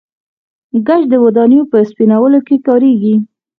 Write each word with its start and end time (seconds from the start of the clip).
ګچ 0.87 1.03
د 1.09 1.13
ودانیو 1.23 1.69
په 1.71 1.77
سپینولو 1.89 2.39
کې 2.47 2.55
کاریږي. 2.67 3.15